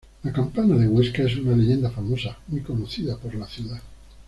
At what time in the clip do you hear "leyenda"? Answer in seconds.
1.55-1.91